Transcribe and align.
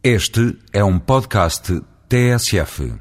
Este 0.00 0.56
é 0.72 0.84
um 0.84 0.96
podcast 0.96 1.82
TSF. 2.08 2.92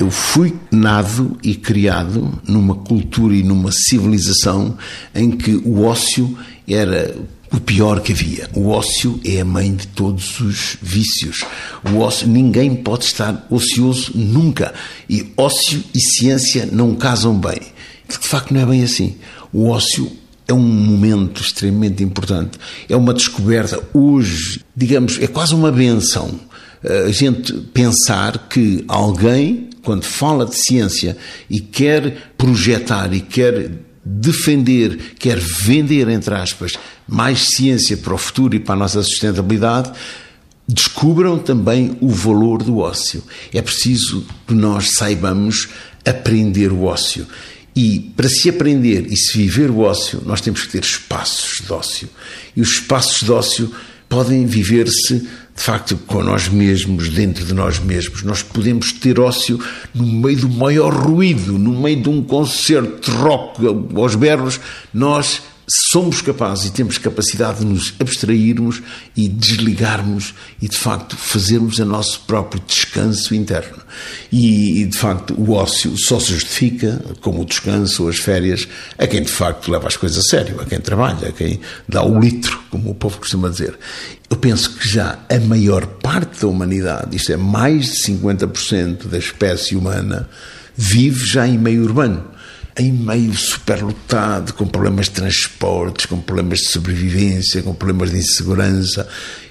Eu 0.00 0.10
fui 0.10 0.54
nado 0.70 1.36
e 1.42 1.54
criado 1.54 2.40
numa 2.48 2.76
cultura 2.76 3.34
e 3.34 3.42
numa 3.42 3.70
civilização 3.70 4.78
em 5.14 5.30
que 5.30 5.52
o 5.66 5.82
ócio 5.82 6.34
era 6.66 7.14
o 7.52 7.60
pior 7.60 8.00
que 8.00 8.12
havia. 8.12 8.48
O 8.54 8.68
ócio 8.68 9.20
é 9.24 9.40
a 9.40 9.44
mãe 9.44 9.74
de 9.74 9.86
todos 9.88 10.40
os 10.40 10.76
vícios. 10.80 11.44
O 11.92 11.98
ócio, 11.98 12.26
ninguém 12.26 12.74
pode 12.74 13.04
estar 13.04 13.46
ocioso 13.50 14.12
nunca. 14.14 14.72
E 15.08 15.32
ócio 15.36 15.82
e 15.94 16.00
ciência 16.00 16.68
não 16.70 16.94
casam 16.94 17.38
bem. 17.38 17.60
De 18.08 18.18
facto, 18.26 18.52
não 18.52 18.60
é 18.60 18.66
bem 18.66 18.82
assim. 18.82 19.16
O 19.52 19.68
ócio 19.68 20.10
é 20.48 20.52
um 20.52 20.60
momento 20.60 21.42
extremamente 21.42 22.02
importante. 22.02 22.58
É 22.88 22.96
uma 22.96 23.14
descoberta. 23.14 23.80
Hoje, 23.92 24.60
digamos, 24.76 25.18
é 25.20 25.26
quase 25.26 25.54
uma 25.54 25.70
benção 25.70 26.40
a 26.84 27.10
gente 27.10 27.52
pensar 27.72 28.48
que 28.48 28.84
alguém, 28.88 29.70
quando 29.84 30.04
fala 30.04 30.44
de 30.44 30.56
ciência 30.56 31.16
e 31.48 31.60
quer 31.60 32.32
projetar 32.36 33.12
e 33.14 33.20
quer 33.20 33.70
defender, 34.04 35.14
quer 35.18 35.38
vender, 35.38 36.08
entre 36.08 36.34
aspas, 36.34 36.72
mais 37.06 37.54
ciência 37.54 37.96
para 37.96 38.14
o 38.14 38.18
futuro 38.18 38.54
e 38.54 38.60
para 38.60 38.74
a 38.74 38.78
nossa 38.78 39.02
sustentabilidade, 39.02 39.92
descubram 40.66 41.38
também 41.38 41.96
o 42.00 42.08
valor 42.08 42.62
do 42.62 42.78
ócio. 42.78 43.22
É 43.52 43.60
preciso 43.60 44.26
que 44.46 44.54
nós 44.54 44.92
saibamos 44.92 45.68
aprender 46.04 46.72
o 46.72 46.84
ócio. 46.84 47.26
E 47.74 48.12
para 48.16 48.28
se 48.28 48.48
aprender 48.48 49.06
e 49.10 49.16
se 49.16 49.38
viver 49.38 49.70
o 49.70 49.80
ócio, 49.80 50.22
nós 50.26 50.40
temos 50.40 50.62
que 50.62 50.72
ter 50.72 50.82
espaços 50.82 51.64
de 51.64 51.72
ócio. 51.72 52.08
E 52.56 52.60
os 52.60 52.70
espaços 52.70 53.22
de 53.22 53.32
ócio 53.32 53.72
podem 54.08 54.44
viver-se 54.44 55.26
de 55.54 55.62
facto, 55.62 55.96
com 56.06 56.22
nós 56.22 56.48
mesmos, 56.48 57.08
dentro 57.10 57.44
de 57.44 57.52
nós 57.52 57.78
mesmos. 57.78 58.22
Nós 58.22 58.42
podemos 58.42 58.92
ter 58.92 59.20
ócio 59.20 59.60
no 59.94 60.06
meio 60.06 60.38
do 60.38 60.48
maior 60.48 60.92
ruído, 60.92 61.58
no 61.58 61.78
meio 61.78 62.02
de 62.02 62.08
um 62.08 62.22
concerto 62.22 63.10
de 63.10 63.16
rock 63.16 63.60
aos 63.94 64.14
berros. 64.14 64.58
Nós 64.94 65.42
somos 65.74 66.20
capazes 66.20 66.66
e 66.66 66.70
temos 66.70 66.98
capacidade 66.98 67.60
de 67.60 67.64
nos 67.64 67.94
abstrairmos 67.98 68.82
e 69.16 69.26
desligarmos 69.26 70.34
e, 70.60 70.68
de 70.68 70.76
facto, 70.76 71.16
fazermos 71.16 71.78
o 71.78 71.86
nosso 71.86 72.20
próprio 72.26 72.62
descanso 72.66 73.34
interno. 73.34 73.78
E, 74.30 74.84
de 74.84 74.98
facto, 74.98 75.32
o 75.32 75.52
ócio 75.52 75.96
só 75.96 76.20
se 76.20 76.34
justifica, 76.34 77.02
como 77.22 77.40
o 77.40 77.44
descanso 77.46 78.02
ou 78.02 78.10
as 78.10 78.18
férias, 78.18 78.68
a 78.98 79.06
quem, 79.06 79.22
de 79.22 79.32
facto, 79.32 79.70
leva 79.70 79.88
as 79.88 79.96
coisas 79.96 80.18
a 80.18 80.28
sério, 80.28 80.60
a 80.60 80.66
quem 80.66 80.78
trabalha, 80.78 81.28
a 81.28 81.32
quem 81.32 81.58
dá 81.88 82.04
o 82.04 82.20
litro, 82.20 82.60
como 82.70 82.90
o 82.90 82.94
povo 82.94 83.18
costuma 83.18 83.48
dizer. 83.48 83.78
Eu 84.28 84.36
penso 84.36 84.74
que 84.74 84.86
já 84.86 85.20
a 85.26 85.40
maior 85.40 85.86
parte 85.86 86.42
da 86.42 86.48
humanidade, 86.48 87.16
isto 87.16 87.32
é, 87.32 87.36
mais 87.38 87.92
de 87.92 88.12
50% 88.12 89.06
da 89.06 89.16
espécie 89.16 89.74
humana, 89.74 90.28
vive 90.76 91.24
já 91.24 91.48
em 91.48 91.56
meio 91.56 91.82
urbano 91.82 92.32
em 92.78 92.92
meio 92.92 93.34
superlotado, 93.34 94.54
com 94.54 94.66
problemas 94.66 95.06
de 95.06 95.12
transportes, 95.12 96.06
com 96.06 96.18
problemas 96.18 96.60
de 96.60 96.68
sobrevivência, 96.68 97.62
com 97.62 97.74
problemas 97.74 98.10
de 98.10 98.18
insegurança. 98.18 99.06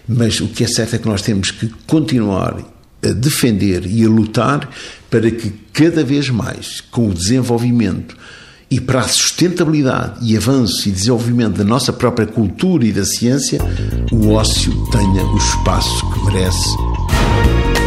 Mas 0.08 0.40
o 0.42 0.48
que 0.48 0.64
é 0.64 0.68
certo 0.68 0.96
é 0.96 1.00
que 1.00 1.08
nós 1.08 1.22
temos 1.22 1.52
que 1.52 1.68
continuar 1.86 2.58
a 3.04 3.08
defender 3.10 3.86
e 3.86 4.06
a 4.06 4.10
lutar 4.10 4.70
para 5.10 5.30
que 5.30 5.52
cada 5.74 6.04
vez 6.04 6.30
mais, 6.30 6.82
com 6.82 7.10
o 7.10 7.14
desenvolvimento 7.14 8.16
e 8.70 8.80
para 8.80 9.02
a 9.02 9.08
sustentabilidade 9.08 10.20
e 10.22 10.38
avanço 10.38 10.88
e 10.88 10.92
desenvolvimento 10.92 11.58
da 11.58 11.64
nossa 11.66 11.92
própria 11.92 12.26
cultura 12.26 12.86
e 12.86 12.92
da 12.94 13.04
ciência, 13.04 13.60
o 14.12 14.30
ócio 14.30 14.72
tenha 14.92 15.26
o 15.26 15.38
espaço 15.38 16.10
que 16.12 16.26
merece. 16.26 17.81